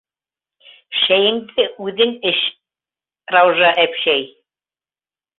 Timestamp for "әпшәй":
3.83-4.25